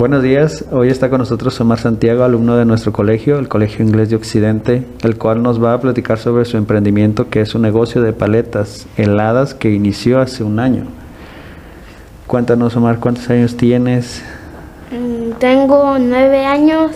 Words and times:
Buenos 0.00 0.22
días, 0.22 0.64
hoy 0.72 0.88
está 0.88 1.10
con 1.10 1.18
nosotros 1.18 1.60
Omar 1.60 1.78
Santiago, 1.78 2.24
alumno 2.24 2.56
de 2.56 2.64
nuestro 2.64 2.90
colegio, 2.90 3.38
el 3.38 3.48
Colegio 3.48 3.84
Inglés 3.84 4.08
de 4.08 4.16
Occidente, 4.16 4.82
el 5.02 5.18
cual 5.18 5.42
nos 5.42 5.62
va 5.62 5.74
a 5.74 5.80
platicar 5.82 6.16
sobre 6.16 6.46
su 6.46 6.56
emprendimiento 6.56 7.28
que 7.28 7.42
es 7.42 7.54
un 7.54 7.60
negocio 7.60 8.00
de 8.00 8.14
paletas 8.14 8.86
heladas 8.96 9.52
que 9.52 9.70
inició 9.70 10.18
hace 10.18 10.42
un 10.42 10.58
año. 10.58 10.84
Cuéntanos 12.26 12.74
Omar, 12.76 12.98
¿cuántos 12.98 13.28
años 13.28 13.58
tienes? 13.58 14.22
Mm, 14.90 15.32
Tengo 15.38 15.98
nueve 15.98 16.46
años 16.46 16.92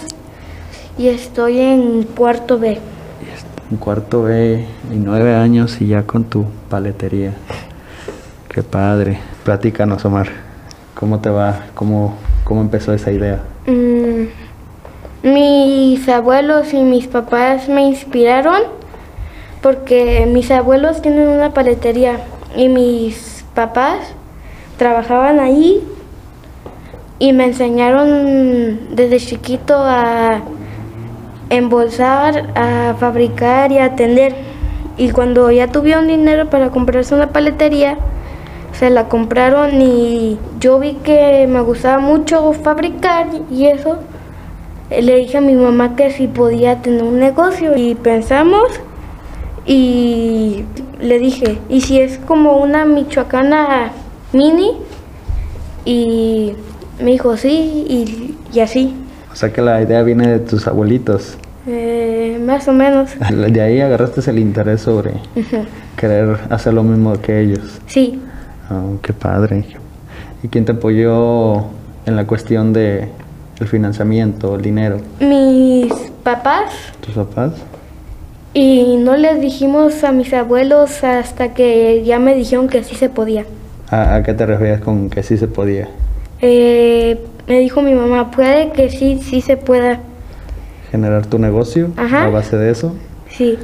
y 0.96 1.09
estoy 1.09 1.61
en 1.61 2.05
cuarto 2.05 2.59
B. 2.59 2.79
En 3.71 3.77
cuarto 3.77 4.23
B 4.23 4.64
y 4.91 4.96
nueve 4.96 5.34
años 5.34 5.79
y 5.82 5.89
ya 5.89 6.05
con 6.05 6.25
tu 6.25 6.46
paletería. 6.71 7.34
Qué 8.48 8.62
padre. 8.62 9.19
Platícanos 9.45 10.02
Omar, 10.07 10.29
¿cómo 10.95 11.21
te 11.21 11.29
va? 11.29 11.66
¿Cómo, 11.75 12.16
cómo 12.45 12.61
empezó 12.61 12.93
esa 12.93 13.11
idea? 13.11 13.43
Mm, 13.66 14.27
Mis 15.23 16.09
abuelos 16.09 16.75
y 16.75 16.83
mis 16.83 17.07
papás 17.07 17.69
me 17.69 17.83
inspiraron 17.83 18.62
porque 19.62 20.29
mis 20.30 20.51
abuelos 20.51 21.01
tienen 21.01 21.29
una 21.29 21.55
paletería 21.55 22.19
y 22.55 22.69
mis 22.69 23.45
papás 23.55 24.12
trabajaban 24.77 25.41
ahí 25.41 25.83
y 27.19 27.33
me 27.33 27.47
enseñaron 27.47 28.95
desde 28.95 29.16
chiquito 29.19 29.74
a 29.79 30.43
embolsar, 31.49 32.51
a 32.55 32.95
fabricar 32.99 33.73
y 33.73 33.79
a 33.79 33.87
atender. 33.87 34.35
Y 34.97 35.11
cuando 35.11 35.51
ya 35.51 35.69
tuvieron 35.69 36.07
dinero 36.07 36.51
para 36.51 36.71
comprarse 36.71 37.15
una 37.15 37.29
paletería, 37.29 37.97
se 38.78 38.91
la 38.91 39.09
compraron 39.09 39.80
y 39.80 40.38
yo 40.60 40.79
vi 40.79 40.95
que 40.95 41.46
me 41.49 41.60
gustaba 41.60 41.99
mucho 41.99 42.52
fabricar 42.52 43.29
y 43.51 43.66
eso. 43.66 43.99
Le 44.90 45.16
dije 45.16 45.38
a 45.38 45.40
mi 45.40 45.54
mamá 45.54 45.96
que 45.96 46.10
si 46.10 46.26
podía 46.26 46.82
tener 46.82 47.02
un 47.02 47.18
negocio 47.18 47.76
y 47.76 47.95
pensamos 47.95 48.68
y 49.66 50.65
le 51.01 51.18
dije, 51.18 51.59
¿y 51.68 51.80
si 51.80 52.01
es 52.01 52.18
como 52.18 52.59
una 52.59 52.84
michoacana 52.84 53.93
mini? 54.32 54.73
Y 55.84 56.52
me 57.01 57.12
dijo, 57.12 57.37
sí, 57.37 57.84
y, 57.88 58.37
y 58.52 58.60
así. 58.60 58.95
O 59.32 59.37
sea 59.37 59.52
que 59.52 59.62
la 59.62 59.82
idea 59.82 60.02
viene 60.02 60.29
de 60.29 60.38
tus 60.38 60.66
abuelitos. 60.66 61.38
Eh, 61.66 62.38
más 62.45 62.68
o 62.68 62.73
menos. 62.73 63.10
De 63.30 63.60
ahí 63.60 63.80
agarraste 63.80 64.31
el 64.31 64.38
interés 64.38 64.82
sobre 64.82 65.15
querer 65.97 66.38
hacer 66.50 66.75
lo 66.75 66.82
mismo 66.82 67.21
que 67.21 67.41
ellos. 67.41 67.81
Sí. 67.87 68.21
Oh, 68.70 68.98
qué 69.03 69.12
padre. 69.12 69.65
¿Y 70.43 70.48
quién 70.48 70.65
te 70.65 70.72
apoyó 70.72 71.56
en 72.06 72.16
la 72.16 72.26
cuestión 72.26 72.72
de 72.72 73.09
el 73.60 73.69
financiamiento, 73.69 74.54
el 74.56 74.62
dinero? 74.62 74.98
Mis 75.21 75.93
papás 76.22 76.71
¿Tus 77.00 77.15
papás? 77.15 77.53
y 78.54 78.97
no 78.98 79.16
les 79.16 79.41
dijimos 79.41 80.04
a 80.04 80.12
mis 80.12 80.32
abuelos 80.32 81.03
hasta 81.04 81.54
que 81.54 82.03
ya 82.04 82.19
me 82.19 82.34
dijeron 82.34 82.69
que 82.69 82.82
sí 82.84 82.94
se 82.94 83.09
podía. 83.09 83.44
¿A, 83.91 84.15
a 84.16 84.22
qué 84.22 84.32
te 84.34 84.47
referías 84.47 84.81
con 84.81 85.10
que 85.10 85.22
sí 85.22 85.37
se 85.37 85.49
podía? 85.49 85.88
Eh, 86.41 87.19
me 87.49 87.59
dijo 87.60 87.82
mi 87.82 87.94
mamá, 87.94 88.31
puede 88.31 88.71
que 88.72 88.91
sí, 88.91 89.21
sí 89.22 89.41
se 89.41 89.56
pueda. 89.56 90.00
¿Generar 90.91 91.26
tu 91.26 91.38
negocio 91.38 91.91
Ajá. 91.97 92.25
a 92.26 92.31
base 92.31 92.56
de 92.56 92.71
eso? 92.71 92.94
Sí. 93.28 93.59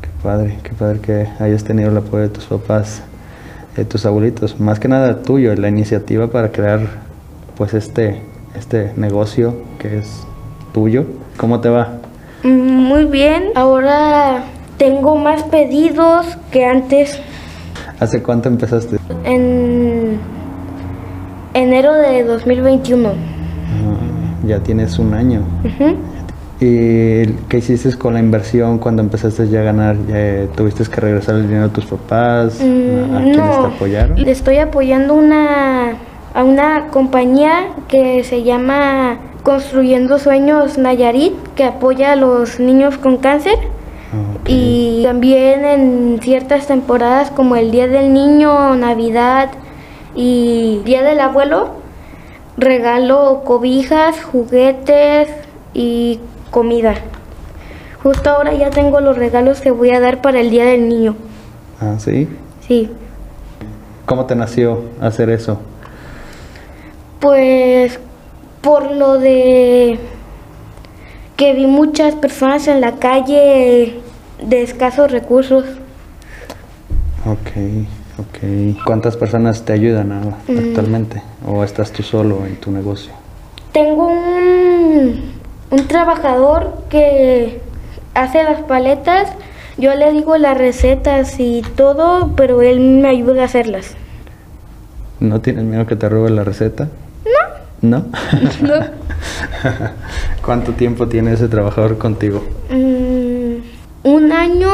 Qué 0.00 0.08
padre, 0.22 0.58
qué 0.62 0.70
padre 0.72 1.00
que 1.00 1.26
hayas 1.38 1.62
tenido 1.64 1.90
el 1.90 1.96
apoyo 1.98 2.22
de 2.22 2.28
tus 2.30 2.44
papás, 2.44 3.02
de 3.76 3.84
tus 3.84 4.06
abuelitos. 4.06 4.58
Más 4.60 4.80
que 4.80 4.88
nada 4.88 5.22
tuyo, 5.22 5.54
la 5.54 5.68
iniciativa 5.68 6.28
para 6.28 6.50
crear 6.50 6.80
pues 7.56 7.74
este, 7.74 8.22
este 8.56 8.92
negocio 8.96 9.54
que 9.78 9.98
es 9.98 10.26
tuyo. 10.72 11.04
¿Cómo 11.36 11.60
te 11.60 11.68
va? 11.68 11.98
Mm, 12.42 12.48
Muy 12.48 13.04
bien. 13.04 13.50
Ahora 13.54 14.44
tengo 14.76 15.16
más 15.16 15.42
pedidos 15.44 16.26
que 16.50 16.64
antes. 16.64 17.20
¿Hace 17.98 18.22
cuánto 18.22 18.48
empezaste? 18.48 18.96
En 19.24 20.18
enero 21.54 21.94
de 21.94 22.24
2021. 22.24 23.08
Ah, 23.10 23.12
ya 24.46 24.60
tienes 24.60 24.98
un 24.98 25.12
año. 25.14 25.42
¿Y 26.60 27.24
qué 27.48 27.56
hiciste 27.56 27.96
con 27.96 28.12
la 28.12 28.20
inversión 28.20 28.78
cuando 28.78 29.00
empezaste 29.00 29.48
ya 29.48 29.60
a 29.60 29.62
ganar? 29.62 29.96
¿Ya 30.06 30.46
¿Tuviste 30.54 30.84
que 30.84 31.00
regresar 31.00 31.36
el 31.36 31.48
dinero 31.48 31.66
a 31.66 31.68
tus 31.68 31.86
papás? 31.86 32.60
Mm, 32.60 33.16
¿A 33.16 33.20
quiénes 33.22 33.38
no. 33.38 33.68
te 33.68 33.74
apoyaron? 33.74 34.22
Le 34.22 34.30
estoy 34.30 34.58
apoyando 34.58 35.14
una, 35.14 35.92
a 36.34 36.44
una 36.44 36.88
compañía 36.88 37.68
que 37.88 38.24
se 38.24 38.42
llama 38.42 39.18
Construyendo 39.42 40.18
Sueños 40.18 40.76
Nayarit, 40.76 41.32
que 41.54 41.64
apoya 41.64 42.12
a 42.12 42.16
los 42.16 42.60
niños 42.60 42.98
con 42.98 43.16
cáncer. 43.16 43.56
Ah. 44.12 44.38
Y 44.46 45.02
también 45.02 45.64
en 45.64 46.18
ciertas 46.20 46.66
temporadas 46.66 47.30
como 47.30 47.56
el 47.56 47.70
Día 47.70 47.88
del 47.88 48.12
Niño, 48.12 48.76
Navidad 48.76 49.48
y 50.14 50.82
Día 50.84 51.02
del 51.04 51.20
Abuelo, 51.20 51.70
regalo 52.58 53.44
cobijas, 53.46 54.22
juguetes 54.22 55.28
y 55.72 56.20
comida. 56.50 56.94
Justo 58.02 58.30
ahora 58.30 58.54
ya 58.54 58.70
tengo 58.70 59.00
los 59.00 59.16
regalos 59.16 59.60
que 59.60 59.70
voy 59.70 59.90
a 59.90 60.00
dar 60.00 60.22
para 60.22 60.40
el 60.40 60.50
Día 60.50 60.64
del 60.64 60.88
Niño. 60.88 61.16
Ah, 61.80 61.96
¿sí? 61.98 62.28
Sí. 62.66 62.90
¿Cómo 64.06 64.26
te 64.26 64.34
nació 64.34 64.82
hacer 65.00 65.30
eso? 65.30 65.60
Pues 67.20 67.98
por 68.62 68.90
lo 68.92 69.18
de 69.18 69.98
que 71.36 71.52
vi 71.54 71.66
muchas 71.66 72.14
personas 72.14 72.66
en 72.68 72.80
la 72.80 72.96
calle 72.96 74.00
de 74.42 74.62
escasos 74.62 75.10
recursos. 75.10 75.64
Ok, 77.26 77.50
ok. 78.18 78.82
¿Cuántas 78.84 79.16
personas 79.16 79.64
te 79.64 79.72
ayudan 79.74 80.08
Mm. 80.48 80.58
actualmente? 80.68 81.22
¿O 81.46 81.62
estás 81.64 81.92
tú 81.92 82.02
solo 82.02 82.46
en 82.46 82.56
tu 82.56 82.70
negocio? 82.70 83.12
Tengo 83.72 84.08
un, 84.08 85.29
un 85.70 85.86
trabajador 85.88 86.74
que 86.88 87.60
hace 88.14 88.42
las 88.42 88.62
paletas. 88.62 89.28
Yo 89.78 89.94
le 89.94 90.12
digo 90.12 90.36
las 90.36 90.58
recetas 90.58 91.38
y 91.40 91.62
todo, 91.76 92.32
pero 92.36 92.60
él 92.62 92.80
me 92.80 93.08
ayuda 93.08 93.42
a 93.42 93.44
hacerlas. 93.46 93.94
¿No 95.20 95.40
tienes 95.40 95.64
miedo 95.64 95.86
que 95.86 95.96
te 95.96 96.08
robe 96.08 96.30
la 96.30 96.44
receta? 96.44 96.88
No. 97.82 97.98
¿No? 97.98 98.04
No. 98.62 98.74
¿Cuánto 100.44 100.72
tiempo 100.72 101.08
tiene 101.08 101.32
ese 101.32 101.48
trabajador 101.48 101.98
contigo? 101.98 102.44
Mm, 102.70 103.56
un 104.08 104.32
año 104.32 104.70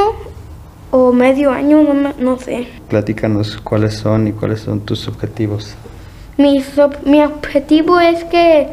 o 0.90 1.12
medio 1.12 1.50
año, 1.52 1.82
no, 1.82 2.12
no 2.18 2.38
sé. 2.38 2.68
Platícanos 2.88 3.58
cuáles 3.58 3.94
son 3.94 4.28
y 4.28 4.32
cuáles 4.32 4.60
son 4.60 4.80
tus 4.80 5.08
objetivos. 5.08 5.74
Ob- 6.38 7.02
mi 7.04 7.22
objetivo 7.22 7.98
es 8.00 8.24
que 8.24 8.68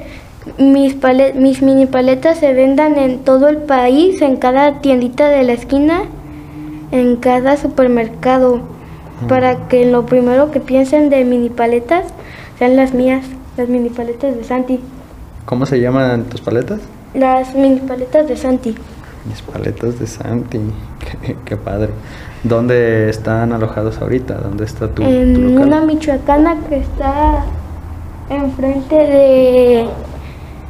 mis, 0.58 0.94
pale- 0.94 1.34
mis 1.34 1.62
mini 1.62 1.86
paletas 1.86 2.38
se 2.40 2.54
vendan 2.54 2.98
en 2.98 3.20
todo 3.20 3.48
el 3.50 3.58
país, 3.58 4.22
en 4.22 4.38
cada 4.38 4.82
tiendita 4.82 5.30
de 5.30 5.44
la 5.44 5.54
esquina, 5.54 6.02
en 6.92 7.16
cada 7.18 7.58
supermercado, 7.58 8.62
para 9.30 9.68
que 9.68 9.86
lo 9.86 10.06
primero 10.06 10.52
que 10.52 10.60
piensen 10.60 11.10
de 11.10 11.24
mini 11.24 11.50
paletas 11.50 12.04
sean 12.60 12.76
las 12.76 12.94
mías, 12.94 13.26
las 13.58 13.70
mini 13.70 13.90
paletas 13.90 14.36
de 14.36 14.44
Santi. 14.44 14.80
¿Cómo 15.46 15.66
se 15.66 15.80
llaman 15.80 16.24
tus 16.26 16.42
paletas? 16.42 16.80
Las 17.14 17.54
mini 17.56 17.80
paletas 17.80 18.28
de 18.28 18.36
Santi. 18.38 18.76
Mis 19.30 19.42
paletas 19.42 19.98
de 20.00 20.08
Santi. 20.08 20.60
Qué, 21.22 21.36
qué 21.46 21.58
padre. 21.58 21.90
¿Dónde 22.44 23.10
están 23.10 23.54
alojados 23.54 24.02
ahorita? 24.02 24.34
¿Dónde 24.36 24.66
está 24.66 24.88
tu, 24.90 25.04
tu 25.04 25.08
en 25.10 25.56
local? 25.56 25.68
una 25.68 25.82
michoacana 25.82 26.58
que 26.68 26.78
está 26.78 27.46
enfrente 28.30 28.96
de 28.96 29.86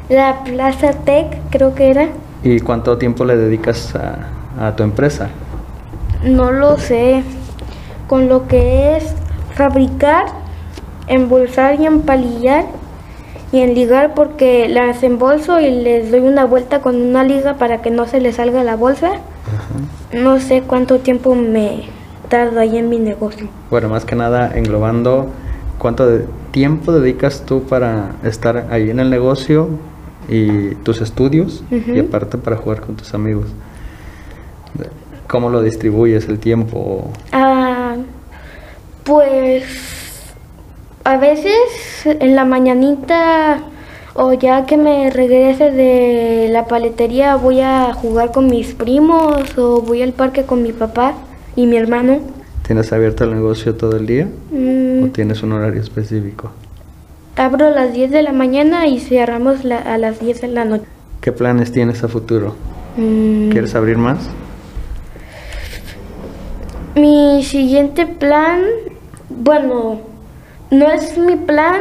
la 0.08 0.44
Plaza 0.44 0.92
Tech, 0.92 1.26
creo 1.50 1.74
que 1.74 1.90
era. 1.90 2.08
¿Y 2.42 2.60
cuánto 2.60 2.98
tiempo 2.98 3.24
le 3.24 3.36
dedicas 3.36 3.94
a, 3.94 4.28
a 4.66 4.76
tu 4.76 4.82
empresa? 4.82 5.28
No 6.22 6.52
lo 6.52 6.78
sé. 6.78 7.22
Con 8.06 8.28
lo 8.28 8.46
que 8.46 8.96
es 8.96 9.14
fabricar, 9.54 10.26
embolsar 11.06 11.80
y 11.80 11.86
empalillar 11.86 12.66
y 13.50 13.60
enligar 13.60 14.14
porque 14.14 14.68
las 14.68 15.02
embolso 15.02 15.60
y 15.60 15.70
les 15.70 16.10
doy 16.10 16.20
una 16.20 16.44
vuelta 16.44 16.80
con 16.80 17.00
una 17.00 17.24
liga 17.24 17.54
para 17.54 17.82
que 17.82 17.90
no 17.90 18.06
se 18.06 18.20
les 18.20 18.36
salga 18.36 18.64
la 18.64 18.76
bolsa. 18.76 19.12
No 20.12 20.40
sé 20.40 20.62
cuánto 20.62 20.98
tiempo 20.98 21.34
me 21.34 21.84
tardo 22.28 22.60
ahí 22.60 22.76
en 22.76 22.88
mi 22.88 22.98
negocio. 22.98 23.48
Bueno, 23.70 23.88
más 23.88 24.04
que 24.04 24.16
nada 24.16 24.50
englobando, 24.54 25.28
¿cuánto 25.78 26.06
de 26.06 26.26
tiempo 26.50 26.92
dedicas 26.92 27.44
tú 27.46 27.62
para 27.62 28.12
estar 28.22 28.66
ahí 28.70 28.90
en 28.90 28.98
el 28.98 29.08
negocio 29.08 29.68
y 30.28 30.74
tus 30.76 31.00
estudios 31.00 31.62
y 31.70 31.98
aparte 31.98 32.38
para 32.38 32.56
jugar 32.56 32.80
con 32.80 32.96
tus 32.96 33.14
amigos? 33.14 33.46
¿Cómo 35.28 35.50
lo 35.50 35.62
distribuyes 35.62 36.28
el 36.28 36.38
tiempo? 36.38 37.10
Ah, 37.32 37.96
pues 39.04 39.64
a 41.04 41.16
veces 41.18 41.54
en 42.06 42.34
la 42.34 42.44
mañanita 42.44 43.58
O 44.16 44.32
ya 44.32 44.64
que 44.64 44.76
me 44.76 45.10
regrese 45.10 45.72
de 45.72 46.48
la 46.50 46.66
paletería 46.66 47.34
voy 47.34 47.60
a 47.60 47.92
jugar 47.92 48.30
con 48.30 48.46
mis 48.46 48.72
primos 48.72 49.58
o 49.58 49.80
voy 49.82 50.02
al 50.02 50.12
parque 50.12 50.44
con 50.44 50.62
mi 50.62 50.72
papá 50.72 51.14
y 51.56 51.66
mi 51.66 51.76
hermano. 51.76 52.20
¿Tienes 52.64 52.92
abierto 52.92 53.24
el 53.24 53.34
negocio 53.34 53.74
todo 53.74 53.96
el 53.96 54.06
día 54.06 54.28
Mm, 54.52 55.02
o 55.02 55.08
tienes 55.08 55.42
un 55.42 55.52
horario 55.52 55.80
específico? 55.80 56.52
Abro 57.36 57.66
a 57.66 57.70
las 57.70 57.92
10 57.92 58.10
de 58.10 58.22
la 58.22 58.32
mañana 58.32 58.86
y 58.86 59.00
cerramos 59.00 59.64
la- 59.64 59.78
a 59.78 59.98
las 59.98 60.20
10 60.20 60.40
de 60.40 60.48
la 60.48 60.64
noche. 60.64 60.84
¿Qué 61.20 61.32
planes 61.32 61.72
tienes 61.72 62.02
a 62.04 62.08
futuro? 62.08 62.54
Mm, 62.96 63.50
¿Quieres 63.50 63.74
abrir 63.74 63.98
más? 63.98 64.18
Mi 66.94 67.42
siguiente 67.42 68.06
plan, 68.06 68.60
bueno, 69.28 70.00
no 70.70 70.92
es 70.92 71.18
mi 71.18 71.34
plan, 71.36 71.80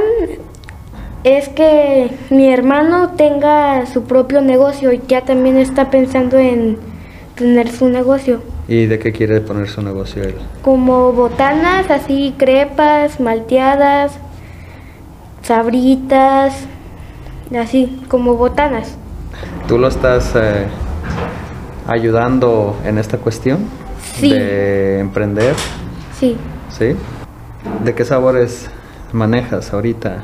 es 1.23 1.49
que 1.49 2.09
mi 2.31 2.51
hermano 2.51 3.11
tenga 3.11 3.85
su 3.85 4.03
propio 4.03 4.41
negocio 4.41 4.91
y 4.91 5.01
ya 5.07 5.21
también 5.21 5.57
está 5.57 5.91
pensando 5.91 6.39
en 6.39 6.77
tener 7.35 7.69
su 7.69 7.89
negocio. 7.89 8.41
¿Y 8.67 8.85
de 8.87 8.97
qué 8.97 9.11
quiere 9.11 9.39
poner 9.41 9.69
su 9.69 9.81
negocio 9.83 10.23
él? 10.23 10.35
Como 10.63 11.11
botanas, 11.13 11.91
así 11.91 12.33
crepas, 12.37 13.19
malteadas, 13.19 14.13
sabritas, 15.43 16.53
así 17.59 18.01
como 18.07 18.35
botanas. 18.35 18.95
¿Tú 19.67 19.77
lo 19.77 19.87
estás 19.87 20.31
eh, 20.35 20.65
ayudando 21.87 22.75
en 22.85 22.97
esta 22.97 23.17
cuestión 23.17 23.59
Sí. 24.15 24.29
de 24.29 24.99
emprender? 24.99 25.53
Sí. 26.19 26.37
¿Sí? 26.69 26.95
¿De 27.83 27.93
qué 27.93 28.05
sabores 28.05 28.69
manejas 29.11 29.73
ahorita? 29.73 30.23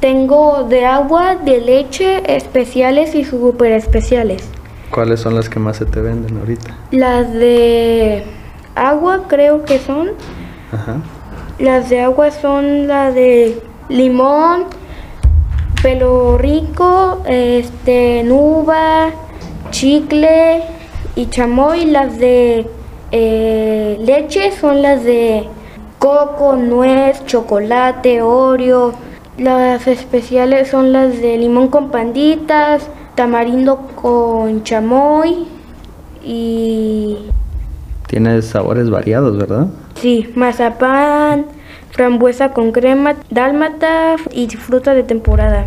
Tengo 0.00 0.64
de 0.68 0.84
agua, 0.86 1.36
de 1.36 1.60
leche, 1.60 2.34
especiales 2.36 3.14
y 3.14 3.24
super 3.24 3.72
especiales. 3.72 4.42
¿Cuáles 4.90 5.20
son 5.20 5.34
las 5.34 5.48
que 5.48 5.58
más 5.58 5.76
se 5.76 5.86
te 5.86 6.00
venden 6.00 6.38
ahorita? 6.38 6.74
Las 6.90 7.32
de 7.32 8.24
agua 8.74 9.22
creo 9.28 9.64
que 9.64 9.78
son. 9.78 10.08
Ajá. 10.72 10.96
Las 11.58 11.88
de 11.88 12.00
agua 12.00 12.30
son 12.30 12.88
la 12.88 13.10
de 13.12 13.62
limón, 13.92 14.64
pelo 15.82 16.38
rico, 16.38 17.22
este, 17.26 18.22
nuba, 18.24 19.10
chicle 19.70 20.62
y 21.14 21.26
chamoy. 21.26 21.84
Las 21.84 22.18
de 22.18 22.66
eh, 23.10 23.98
leche 24.00 24.52
son 24.52 24.82
las 24.82 25.04
de 25.04 25.44
coco, 25.98 26.56
nuez, 26.56 27.24
chocolate, 27.26 28.22
oreo. 28.22 28.94
Las 29.38 29.86
especiales 29.86 30.68
son 30.68 30.92
las 30.92 31.20
de 31.20 31.38
limón 31.38 31.68
con 31.68 31.90
panditas, 31.90 32.88
tamarindo 33.14 33.88
con 33.94 34.62
chamoy 34.62 35.46
y 36.24 37.16
Tienes 38.12 38.44
sabores 38.44 38.90
variados, 38.90 39.38
¿verdad? 39.38 39.68
Sí, 39.94 40.30
mazapán, 40.34 41.46
frambuesa 41.92 42.52
con 42.52 42.72
crema, 42.72 43.14
dálmata 43.30 44.16
y 44.32 44.48
fruta 44.48 44.94
de 44.94 45.02
temporada. 45.04 45.66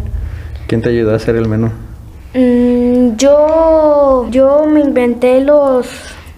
¿Quién 0.68 0.81
te 0.81 0.89
ayudó 0.89 1.13
a 1.13 1.16
hacer 1.16 1.36
el 1.36 1.48
menú? 1.48 1.69
Mm, 2.33 3.16
yo, 3.16 4.27
yo 4.31 4.66
me 4.66 4.81
inventé 4.81 5.42
los, 5.42 5.88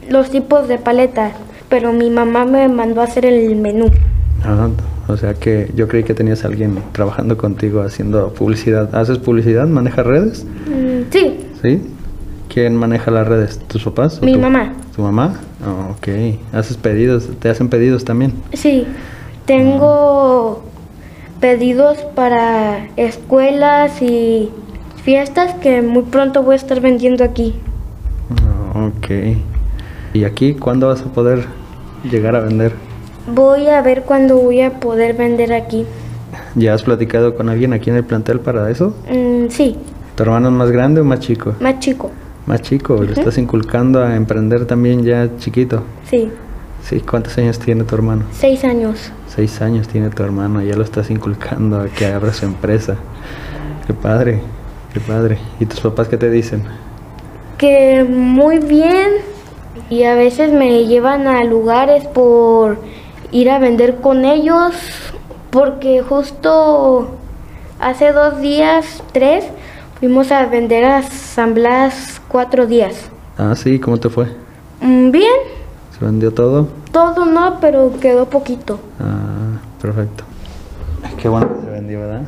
los 0.09 0.29
tipos 0.29 0.67
de 0.67 0.77
paleta, 0.77 1.31
pero 1.69 1.93
mi 1.93 2.09
mamá 2.09 2.45
me 2.45 2.67
mandó 2.67 3.01
a 3.01 3.05
hacer 3.05 3.25
el 3.25 3.55
menú. 3.55 3.89
Ah, 4.43 4.69
o 5.07 5.15
sea 5.17 5.33
que 5.33 5.71
yo 5.73 5.87
creí 5.87 6.03
que 6.03 6.13
tenías 6.13 6.43
a 6.43 6.49
alguien 6.49 6.77
trabajando 6.91 7.37
contigo 7.37 7.81
haciendo 7.81 8.33
publicidad. 8.33 8.93
¿Haces 8.93 9.17
publicidad? 9.17 9.65
¿Manejas 9.67 10.05
redes? 10.05 10.45
Mm, 10.67 11.11
sí, 11.11 11.39
¿Sí? 11.61 11.81
¿Quién 12.53 12.75
maneja 12.75 13.09
las 13.11 13.27
redes? 13.27 13.59
¿Tus 13.67 13.83
papás? 13.83 14.19
o 14.21 14.25
Mi 14.25 14.37
mamá. 14.37 14.73
¿Tu 14.95 15.01
mamá? 15.01 15.39
Ah, 15.63 15.91
ok. 15.91 16.07
¿Haces 16.53 16.77
pedidos? 16.77 17.27
¿Te 17.39 17.49
hacen 17.49 17.69
pedidos 17.69 18.03
también? 18.03 18.33
sí. 18.53 18.85
Tengo 19.47 20.61
pedidos 21.39 21.99
para 22.15 22.87
escuelas 22.97 24.01
y 24.01 24.49
fiestas 25.05 25.53
que 25.55 25.81
muy 25.81 26.03
pronto 26.03 26.43
voy 26.43 26.53
a 26.53 26.57
estar 26.57 26.81
vendiendo 26.81 27.23
aquí. 27.23 27.55
Ah, 28.75 28.87
ok. 28.87 29.37
¿Y 30.13 30.25
aquí 30.25 30.53
cuándo 30.53 30.87
vas 30.87 31.01
a 31.01 31.05
poder 31.05 31.45
llegar 32.11 32.35
a 32.35 32.41
vender? 32.41 32.73
Voy 33.33 33.67
a 33.67 33.81
ver 33.81 34.03
cuándo 34.03 34.35
voy 34.35 34.59
a 34.59 34.81
poder 34.81 35.15
vender 35.15 35.53
aquí. 35.53 35.85
¿Ya 36.55 36.73
has 36.73 36.83
platicado 36.83 37.35
con 37.37 37.47
alguien 37.47 37.71
aquí 37.71 37.89
en 37.89 37.95
el 37.95 38.03
plantel 38.03 38.41
para 38.41 38.69
eso? 38.69 38.93
Mm, 39.09 39.47
sí, 39.49 39.77
¿Tu 40.15 40.23
hermano 40.23 40.49
es 40.49 40.53
más 40.55 40.71
grande 40.71 40.99
o 40.99 41.05
más 41.05 41.21
chico? 41.21 41.53
más 41.61 41.79
chico. 41.79 42.11
Más 42.47 42.61
chico, 42.61 43.01
le 43.01 43.13
estás 43.13 43.37
inculcando 43.37 44.03
a 44.03 44.13
emprender 44.17 44.65
también 44.65 45.03
ya 45.03 45.29
chiquito. 45.37 45.83
Sí, 46.09 46.29
Sí, 46.83 47.01
¿cuántos 47.01 47.37
años 47.37 47.59
tiene 47.59 47.83
tu 47.83 47.95
hermano? 47.95 48.23
seis 48.31 48.63
años. 48.63 49.11
Seis 49.27 49.61
años 49.61 49.87
tiene 49.87 50.09
tu 50.09 50.23
hermano, 50.23 50.61
ya 50.61 50.75
lo 50.75 50.83
estás 50.83 51.09
inculcando 51.09 51.79
a 51.81 51.87
que 51.87 52.05
abra 52.05 52.33
su 52.33 52.45
empresa. 52.45 52.95
Qué 53.85 53.93
padre, 53.93 54.41
qué 54.93 54.99
padre. 54.99 55.37
¿Y 55.59 55.65
tus 55.65 55.79
papás 55.81 56.07
qué 56.07 56.17
te 56.17 56.29
dicen? 56.29 56.63
Que 57.57 58.03
muy 58.07 58.59
bien. 58.59 59.09
Y 59.89 60.03
a 60.03 60.15
veces 60.15 60.51
me 60.51 60.85
llevan 60.85 61.27
a 61.27 61.43
lugares 61.43 62.05
por 62.05 62.77
ir 63.31 63.49
a 63.49 63.59
vender 63.59 63.97
con 63.97 64.25
ellos. 64.25 64.73
Porque 65.49 66.01
justo 66.01 67.09
hace 67.79 68.11
dos 68.11 68.41
días, 68.41 69.03
tres, 69.11 69.45
fuimos 69.99 70.31
a 70.31 70.45
vender 70.45 70.83
a 70.85 71.03
San 71.03 71.53
Blas 71.53 72.21
cuatro 72.27 72.65
días. 72.65 73.09
Ah, 73.37 73.55
sí, 73.55 73.79
¿cómo 73.79 73.97
te 73.97 74.09
fue? 74.09 74.27
Mm, 74.81 75.11
Bien, 75.11 75.31
¿Se 75.97 76.05
vendió 76.05 76.33
todo? 76.33 76.67
todo 76.91 77.25
no, 77.25 77.59
pero 77.59 77.91
quedó 77.99 78.25
poquito. 78.25 78.79
Ah, 78.99 79.59
perfecto. 79.81 80.23
Qué 81.21 81.29
bueno 81.29 81.47
que 81.47 81.65
se 81.65 81.71
vendió, 81.71 81.99
¿verdad? 81.99 82.21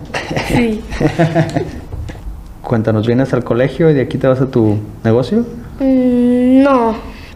Sí. 0.48 0.84
Cuéntanos, 2.62 3.08
¿vienes 3.08 3.34
al 3.34 3.44
colegio 3.44 3.90
y 3.90 3.94
de 3.94 4.02
aquí 4.02 4.18
te 4.18 4.28
vas 4.28 4.42
a 4.42 4.48
tu 4.48 4.78
negocio? 5.04 5.40
Mm, 5.80 6.62
no, 6.62 6.94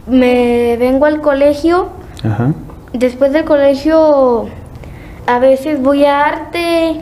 me 0.08 0.78
vengo 0.78 1.06
al 1.06 1.22
colegio. 1.22 1.90
Ajá. 2.24 2.54
Después 2.94 3.34
del 3.34 3.46
colegio 3.46 4.46
a 5.26 5.40
veces 5.40 5.82
voy 5.82 6.06
a 6.06 6.26
arte, 6.26 7.02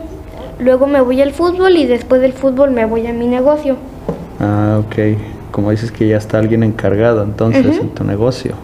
luego 0.59 0.87
me 0.87 1.01
voy 1.01 1.21
al 1.21 1.31
fútbol 1.31 1.75
y 1.75 1.85
después 1.87 2.21
del 2.21 2.33
fútbol 2.33 2.71
me 2.71 2.85
voy 2.85 3.05
a 3.07 3.13
mi 3.13 3.27
negocio. 3.27 3.75
Ah, 4.39 4.79
ok. 4.79 5.17
Como 5.51 5.71
dices 5.71 5.91
que 5.91 6.07
ya 6.07 6.17
está 6.17 6.37
alguien 6.37 6.63
encargado 6.63 7.23
entonces 7.23 7.77
en 7.77 7.89
tu 7.89 8.05
negocio. 8.05 8.55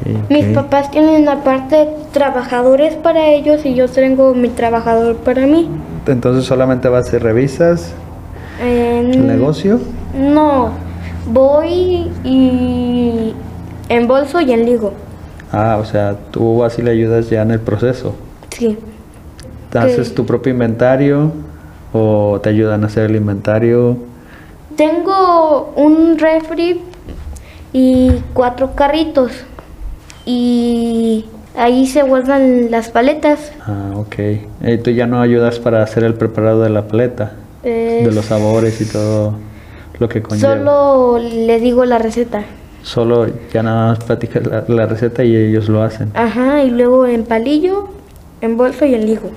Ok, 0.00 0.30
Mis 0.30 0.46
papás 0.46 0.90
tienen 0.90 1.28
aparte 1.28 1.88
trabajadores 2.12 2.94
para 2.94 3.28
ellos 3.28 3.64
y 3.64 3.74
yo 3.74 3.88
tengo 3.88 4.34
mi 4.34 4.48
trabajador 4.48 5.16
para 5.16 5.46
mí. 5.46 5.68
Entonces 6.06 6.44
solamente 6.44 6.88
vas 6.88 7.12
y 7.12 7.18
revisas 7.18 7.92
Eh, 8.60 9.10
el 9.12 9.26
negocio. 9.26 9.80
No, 10.16 10.70
voy 11.26 12.10
y 12.24 13.34
en 13.88 14.06
bolso 14.06 14.40
y 14.40 14.52
en 14.52 14.64
ligo. 14.66 14.92
Ah, 15.52 15.78
o 15.80 15.84
sea, 15.84 16.16
tú 16.30 16.58
vas 16.58 16.78
y 16.78 16.82
le 16.82 16.90
ayudas 16.90 17.30
ya 17.30 17.42
en 17.42 17.52
el 17.52 17.60
proceso. 17.60 18.14
Sí. 18.50 18.78
¿Te 19.70 19.78
Ok. 19.78 19.84
¿Haces 19.84 20.14
tu 20.14 20.24
propio 20.26 20.52
inventario 20.52 21.32
o 21.92 22.38
te 22.42 22.50
ayudan 22.50 22.84
a 22.84 22.86
hacer 22.86 23.10
el 23.10 23.16
inventario? 23.16 23.96
Tengo 24.76 25.72
un 25.76 26.18
refri 26.18 26.80
y 27.72 28.12
cuatro 28.32 28.74
carritos. 28.74 29.32
Y 30.26 31.24
ahí 31.56 31.86
se 31.86 32.02
guardan 32.02 32.70
las 32.70 32.88
paletas. 32.90 33.52
Ah, 33.66 33.90
ok. 33.96 34.14
¿Y 34.66 34.78
tú 34.78 34.90
ya 34.90 35.06
no 35.06 35.20
ayudas 35.20 35.58
para 35.58 35.82
hacer 35.82 36.04
el 36.04 36.14
preparado 36.14 36.62
de 36.62 36.70
la 36.70 36.86
paleta? 36.88 37.32
Eh, 37.62 38.02
De 38.06 38.12
los 38.12 38.26
sabores 38.26 38.80
y 38.80 38.86
todo 38.86 39.34
lo 39.98 40.08
que 40.08 40.22
conlleva. 40.22 40.54
Solo 40.56 41.18
le 41.18 41.60
digo 41.60 41.84
la 41.84 41.98
receta. 41.98 42.42
Solo 42.82 43.26
ya 43.52 43.62
nada 43.62 43.88
más 43.88 44.04
platicas 44.04 44.46
la, 44.46 44.64
la 44.68 44.86
receta 44.86 45.24
y 45.24 45.34
ellos 45.34 45.68
lo 45.68 45.82
hacen. 45.82 46.10
Ajá, 46.14 46.62
y 46.62 46.70
luego 46.70 47.06
en 47.06 47.24
palillo, 47.24 47.88
en 48.42 48.56
bolso 48.58 48.84
y 48.84 48.94
en 48.94 49.06
ligo. 49.06 49.30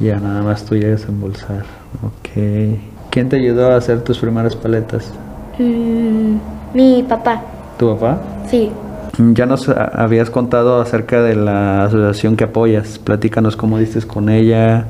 Ya 0.00 0.18
nada 0.18 0.42
más 0.42 0.64
tú 0.64 0.74
llegas 0.76 1.04
a 1.06 1.08
embolsar. 1.08 1.64
Ok. 2.02 2.78
¿Quién 3.10 3.28
te 3.28 3.36
ayudó 3.36 3.72
a 3.72 3.76
hacer 3.76 4.02
tus 4.02 4.18
primeras 4.18 4.56
paletas? 4.56 5.10
Mm, 5.58 6.36
mi 6.74 7.02
papá, 7.08 7.42
¿Tu 7.78 7.88
papá? 7.94 8.20
sí. 8.50 8.70
Ya 9.18 9.46
nos 9.46 9.68
a- 9.68 9.84
habías 9.84 10.30
contado 10.30 10.80
acerca 10.80 11.22
de 11.22 11.34
la 11.36 11.84
asociación 11.84 12.36
que 12.36 12.44
apoyas. 12.44 12.98
Platícanos 12.98 13.56
cómo 13.56 13.78
diste 13.78 14.00
con 14.06 14.28
ella 14.28 14.86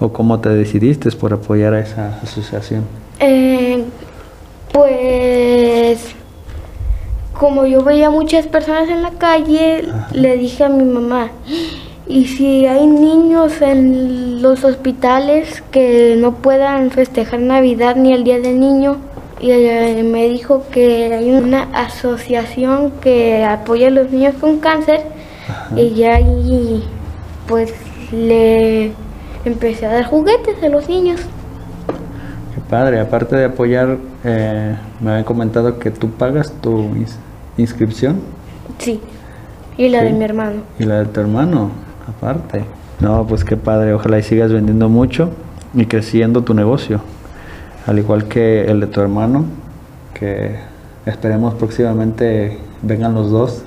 o 0.00 0.12
cómo 0.12 0.40
te 0.40 0.50
decidiste 0.50 1.10
por 1.12 1.32
apoyar 1.32 1.72
a 1.74 1.80
esa 1.80 2.18
asociación. 2.22 2.84
Eh, 3.18 3.82
pues 4.72 6.14
como 7.32 7.66
yo 7.66 7.82
veía 7.82 8.10
muchas 8.10 8.46
personas 8.46 8.88
en 8.88 9.02
la 9.02 9.10
calle, 9.12 9.84
Ajá. 9.88 10.08
le 10.12 10.36
dije 10.36 10.64
a 10.64 10.68
mi 10.68 10.84
mamá, 10.84 11.28
Y 12.08 12.26
si 12.26 12.66
hay 12.66 12.86
niños 12.86 13.62
en 13.62 14.42
los 14.42 14.64
hospitales 14.64 15.62
que 15.70 16.16
no 16.18 16.32
puedan 16.34 16.90
festejar 16.90 17.40
Navidad 17.40 17.94
ni 17.96 18.12
el 18.12 18.24
Día 18.24 18.38
del 18.40 18.58
Niño, 18.60 18.96
y 19.42 19.50
eh, 19.50 20.04
me 20.04 20.28
dijo 20.28 20.62
que 20.70 21.12
hay 21.12 21.32
una 21.32 21.64
asociación 21.74 22.92
que 23.00 23.44
apoya 23.44 23.88
a 23.88 23.90
los 23.90 24.10
niños 24.10 24.36
con 24.40 24.60
cáncer 24.60 25.00
y 25.74 25.94
ya 25.94 26.14
ahí 26.14 26.84
pues 27.48 27.74
le 28.12 28.92
empecé 29.44 29.86
a 29.86 29.94
dar 29.94 30.04
juguetes 30.04 30.62
a 30.62 30.68
los 30.68 30.88
niños. 30.88 31.20
Qué 32.54 32.60
padre, 32.70 33.00
aparte 33.00 33.34
de 33.34 33.46
apoyar, 33.46 33.98
eh, 34.22 34.76
me 35.00 35.10
habían 35.10 35.24
comentado 35.24 35.76
que 35.80 35.90
tú 35.90 36.10
pagas 36.10 36.52
tu 36.60 36.90
inscripción. 37.56 38.20
Sí, 38.78 39.00
y 39.76 39.88
la 39.88 40.04
de 40.04 40.12
mi 40.12 40.24
hermano. 40.24 40.62
Y 40.78 40.84
la 40.84 41.00
de 41.00 41.06
tu 41.06 41.18
hermano, 41.18 41.72
aparte. 42.08 42.62
No, 43.00 43.26
pues 43.26 43.42
qué 43.42 43.56
padre, 43.56 43.92
ojalá 43.92 44.20
y 44.20 44.22
sigas 44.22 44.52
vendiendo 44.52 44.88
mucho 44.88 45.30
y 45.74 45.86
creciendo 45.86 46.42
tu 46.42 46.54
negocio 46.54 47.00
al 47.86 47.98
igual 47.98 48.28
que 48.28 48.64
el 48.64 48.80
de 48.80 48.86
tu 48.86 49.00
hermano, 49.00 49.44
que 50.14 50.56
esperemos 51.06 51.54
próximamente 51.54 52.58
vengan 52.82 53.14
los 53.14 53.30
dos 53.30 53.62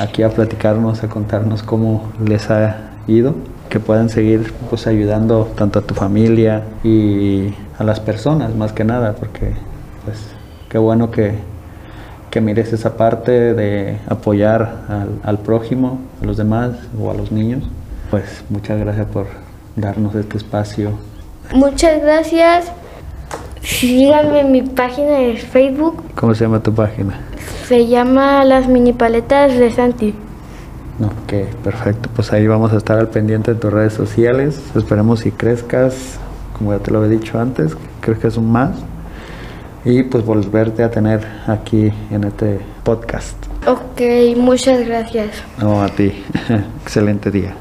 aquí 0.00 0.22
a 0.22 0.30
platicarnos, 0.30 1.02
a 1.04 1.08
contarnos 1.08 1.62
cómo 1.62 2.10
les 2.24 2.50
ha 2.50 2.90
ido, 3.06 3.34
que 3.68 3.80
puedan 3.80 4.08
seguir 4.08 4.52
pues 4.68 4.86
ayudando 4.86 5.50
tanto 5.56 5.78
a 5.78 5.82
tu 5.82 5.94
familia 5.94 6.64
y 6.82 7.54
a 7.78 7.84
las 7.84 8.00
personas 8.00 8.54
más 8.54 8.72
que 8.72 8.84
nada, 8.84 9.14
porque 9.14 9.52
pues 10.04 10.18
qué 10.68 10.78
bueno 10.78 11.10
que, 11.10 11.34
que 12.30 12.40
mires 12.40 12.72
esa 12.72 12.96
parte 12.96 13.54
de 13.54 13.98
apoyar 14.08 14.84
al, 14.88 15.20
al 15.22 15.38
prójimo, 15.38 16.00
a 16.22 16.26
los 16.26 16.36
demás 16.36 16.72
o 17.00 17.10
a 17.10 17.14
los 17.14 17.30
niños. 17.30 17.62
Pues 18.10 18.44
muchas 18.50 18.78
gracias 18.78 19.06
por 19.06 19.26
darnos 19.76 20.14
este 20.14 20.36
espacio. 20.36 20.92
Muchas 21.52 22.00
gracias 22.02 22.72
Síganme 23.66 24.40
en 24.40 24.52
mi 24.52 24.62
página 24.62 25.18
de 25.18 25.36
Facebook. 25.36 26.02
¿Cómo 26.14 26.34
se 26.34 26.44
llama 26.44 26.62
tu 26.62 26.72
página? 26.72 27.18
Se 27.66 27.86
llama 27.86 28.44
Las 28.44 28.68
Mini 28.68 28.92
Paletas 28.92 29.58
de 29.58 29.70
Santi. 29.72 30.14
Ok, 31.00 31.32
perfecto. 31.64 32.08
Pues 32.14 32.32
ahí 32.32 32.46
vamos 32.46 32.72
a 32.72 32.76
estar 32.76 32.96
al 32.98 33.08
pendiente 33.08 33.52
de 33.54 33.60
tus 33.60 33.72
redes 33.72 33.92
sociales. 33.92 34.62
Esperemos 34.74 35.20
si 35.20 35.32
crezcas, 35.32 36.18
como 36.56 36.72
ya 36.72 36.78
te 36.78 36.92
lo 36.92 37.04
he 37.04 37.08
dicho 37.08 37.40
antes, 37.40 37.76
crezcas 38.00 38.36
un 38.36 38.50
más. 38.52 38.76
Y 39.84 40.04
pues 40.04 40.24
volverte 40.24 40.84
a 40.84 40.90
tener 40.90 41.26
aquí 41.48 41.92
en 42.10 42.24
este 42.24 42.60
podcast. 42.84 43.36
Ok, 43.66 44.00
muchas 44.36 44.86
gracias. 44.86 45.42
No, 45.60 45.82
a 45.82 45.88
ti. 45.88 46.24
Excelente 46.84 47.32
día. 47.32 47.54